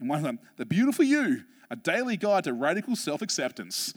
[0.00, 3.94] And one of them, The Beautiful You, a daily guide to radical self-acceptance.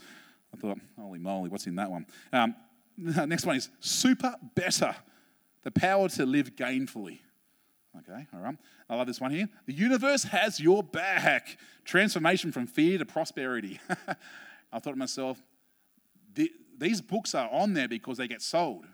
[0.52, 2.06] I thought, holy moly, what's in that one?
[2.32, 2.54] Um,
[2.96, 4.94] next one is Super Better,
[5.62, 7.20] the power to live gainfully.
[7.98, 8.56] Okay, all right.
[8.88, 9.48] I love this one here.
[9.66, 11.58] The universe has your back.
[11.84, 13.80] Transformation from fear to prosperity.
[14.72, 15.42] I thought to myself,
[16.78, 18.86] these books are on there because they get sold,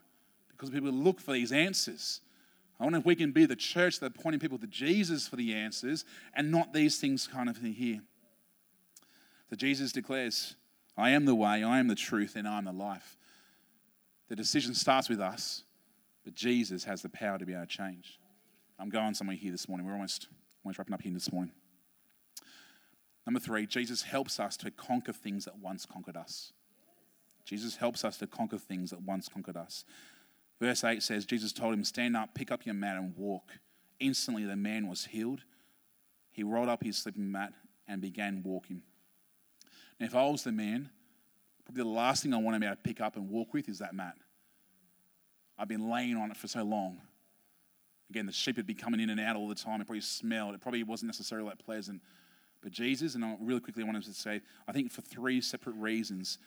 [0.51, 2.21] because people look for these answers.
[2.79, 5.55] I wonder if we can be the church that pointing people to Jesus for the
[5.55, 6.05] answers
[6.35, 8.03] and not these things kind of thing here.
[9.51, 10.57] So Jesus declares,
[10.97, 13.17] I am the way, I am the truth, and I am the life.
[14.29, 15.65] The decision starts with us,
[16.29, 18.21] but Jesus has the power to be able to change.
[18.79, 19.87] I'm going somewhere here this morning.
[19.87, 20.29] We're almost,
[20.63, 21.55] almost wrapping up here this morning.
[23.25, 26.53] Number three, Jesus helps us to conquer things that once conquered us.
[27.47, 29.87] Jesus helps us to conquer things that once conquered us.
[30.61, 33.53] Verse 8 says, Jesus told him, Stand up, pick up your mat, and walk.
[33.99, 35.45] Instantly the man was healed.
[36.31, 37.55] He rolled up his sleeping mat
[37.87, 38.83] and began walking.
[39.99, 40.91] Now, if I was the man,
[41.65, 43.67] probably the last thing I want to be able to pick up and walk with
[43.71, 44.17] is that mat.
[45.59, 47.01] I've been laying on it for so long.
[48.11, 49.81] Again, the sheep had been coming in and out all the time.
[49.81, 50.55] It probably smelled.
[50.55, 52.01] It probably wasn't necessarily that pleasant.
[52.63, 56.39] But Jesus, and I really quickly wanted to say, I think for three separate reasons.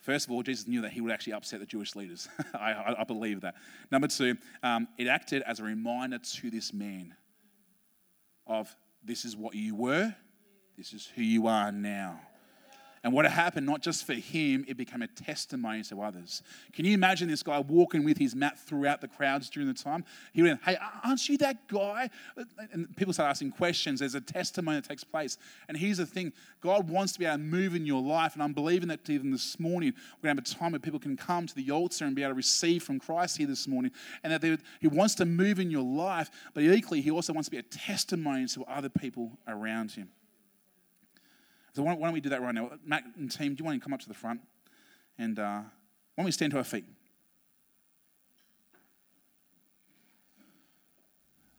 [0.00, 2.28] First of all, Jesus knew that he would actually upset the Jewish leaders.
[2.54, 3.54] I, I, I, believe that.
[3.90, 7.14] Number two, um, it acted as a reminder to this man
[8.46, 8.74] of
[9.04, 10.14] this is what you were,
[10.76, 12.20] this is who you are now.
[13.04, 16.40] And what happened, not just for him, it became a testimony to others.
[16.72, 20.04] Can you imagine this guy walking with his mat throughout the crowds during the time?
[20.32, 22.10] He went, Hey, aren't you that guy?
[22.70, 23.98] And people start asking questions.
[23.98, 25.36] There's a testimony that takes place.
[25.68, 28.34] And here's the thing God wants to be able to move in your life.
[28.34, 31.00] And I'm believing that even this morning, we're going to have a time where people
[31.00, 33.90] can come to the altar and be able to receive from Christ here this morning.
[34.22, 37.50] And that He wants to move in your life, but equally, He also wants to
[37.50, 40.08] be a testimony to other people around Him.
[41.74, 42.70] So why don't we do that right now?
[42.84, 44.40] Matt and team, do you want to come up to the front?
[45.18, 45.60] And uh,
[46.14, 46.84] why don't we stand to our feet?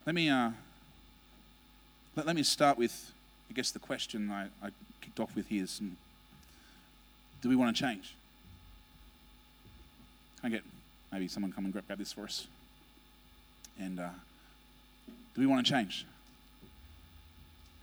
[0.05, 0.51] Let me, uh,
[2.16, 3.11] let, let me start with,
[3.49, 4.70] I guess, the question I, I
[5.01, 5.97] kicked off with here is um,
[7.41, 8.14] do we want to change?
[10.41, 10.64] Can I get
[11.11, 12.47] maybe someone come and grab, grab this for us?
[13.80, 14.09] And uh,
[15.34, 16.05] do we want to change?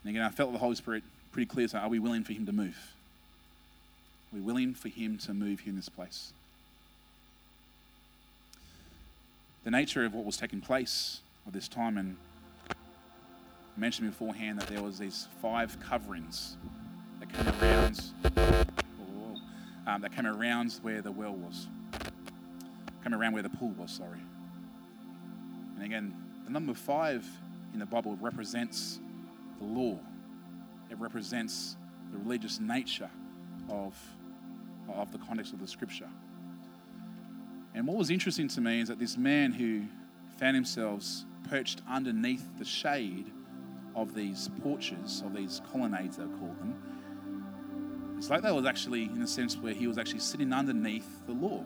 [0.03, 1.69] And again, I felt the Holy Spirit pretty clear.
[1.69, 2.77] So, are we willing for Him to move?
[4.33, 6.33] Are we willing for Him to move here in this place?
[9.65, 12.17] The nature of what was taking place at this time, and
[12.71, 12.75] I
[13.77, 16.57] mentioned beforehand that there was these five coverings
[17.19, 18.01] that came around,
[19.87, 21.67] um, that came around where the well was,
[23.03, 23.91] came around where the pool was.
[23.91, 24.21] Sorry.
[25.77, 26.15] And again,
[26.47, 27.27] the number five
[27.75, 28.99] in the Bible represents
[29.61, 29.99] the law.
[30.91, 31.77] It represents
[32.11, 33.11] the religious nature
[33.69, 33.95] of,
[34.93, 36.09] of the context of the scripture.
[37.75, 39.85] And what was interesting to me is that this man who
[40.39, 41.05] found himself
[41.49, 43.31] perched underneath the shade
[43.95, 46.75] of these porches, of these colonnades, they call them,
[48.21, 51.33] it's like that was actually in a sense where he was actually sitting underneath the
[51.33, 51.65] law.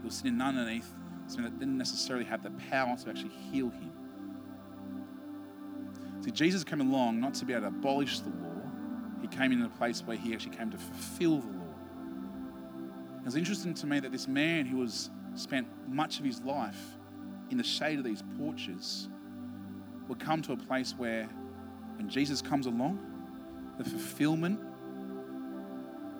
[0.00, 0.90] He was sitting underneath
[1.26, 3.92] something that didn't necessarily have the power to actually heal him.
[6.24, 8.62] See, Jesus came along not to be able to abolish the law,
[9.20, 11.74] he came in a place where he actually came to fulfill the law.
[13.18, 16.80] It was interesting to me that this man who was spent much of his life
[17.50, 19.08] in the shade of these porches
[20.08, 21.28] would come to a place where
[21.96, 22.98] when Jesus comes along,
[23.76, 24.58] the fulfillment,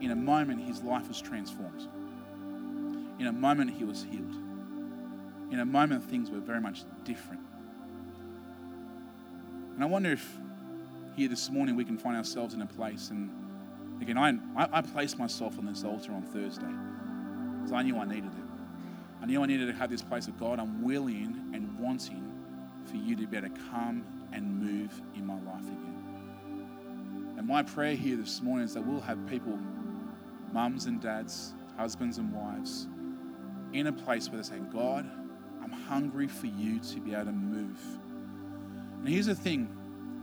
[0.02, 1.88] in a moment his life was transformed.
[3.18, 4.36] In a moment he was healed.
[5.50, 7.40] In a moment things were very much different.
[9.74, 10.38] And I wonder if
[11.16, 13.10] here this morning we can find ourselves in a place.
[13.10, 13.30] And
[14.00, 16.72] again, I, I, placed myself on this altar on Thursday
[17.56, 18.44] because I knew I needed it.
[19.22, 20.58] I knew I needed to have this place of God.
[20.58, 22.30] I'm willing and wanting
[22.84, 27.34] for you to be able to come and move in my life again.
[27.38, 29.58] And my prayer here this morning is that we'll have people,
[30.52, 32.86] mums and dads, husbands and wives,
[33.72, 35.08] in a place where they're saying, God,
[35.62, 37.80] I'm hungry for you to be able to move.
[39.04, 39.68] And here's the thing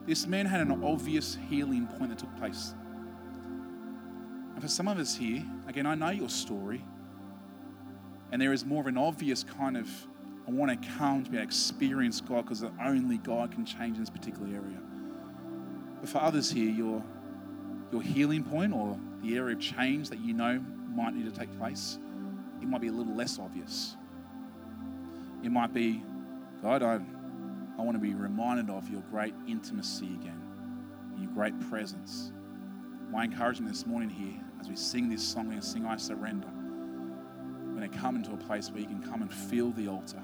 [0.08, 2.74] this man had an obvious healing point that took place.
[4.56, 6.84] And for some of us here, again, I know your story,
[8.32, 9.88] and there is more of an obvious kind of,
[10.48, 13.98] I want to come to be able to experience God because only God can change
[13.98, 14.80] in this particular area.
[16.00, 17.04] But for others here, your,
[17.92, 20.60] your healing point or the area of change that you know
[20.96, 22.00] might need to take place,
[22.60, 23.96] it might be a little less obvious.
[25.44, 26.02] It might be,
[26.64, 27.00] God, I
[27.78, 30.42] I want to be reminded of your great intimacy again,
[31.18, 32.32] your great presence.
[33.12, 36.48] My encouragement this morning here, as we sing this song and sing I Surrender,
[37.66, 40.22] we're going to come into a place where you can come and feel the altar.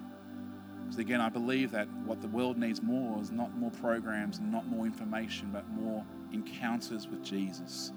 [0.84, 4.52] Because again, I believe that what the world needs more is not more programs and
[4.52, 7.92] not more information, but more encounters with Jesus.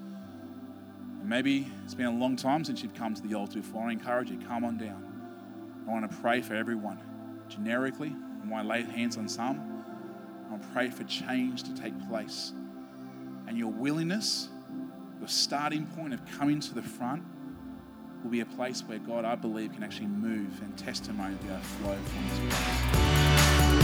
[1.19, 3.83] And maybe it's been a long time since you've come to the altar before.
[3.83, 5.07] I encourage you, come on down.
[5.87, 6.99] I want to pray for everyone
[7.47, 9.83] generically and I lay hands on some,
[10.51, 12.53] I'll pray for change to take place.
[13.47, 14.49] And your willingness,
[15.19, 17.23] your starting point of coming to the front,
[18.23, 21.95] will be a place where God, I believe, can actually move and testimony to flow
[21.95, 23.81] from this place.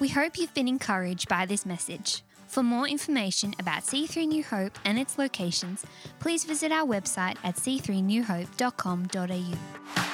[0.00, 2.22] We hope you've been encouraged by this message.
[2.48, 5.84] For more information about C3 New Hope and its locations,
[6.18, 10.07] please visit our website at c3newhope.com.au.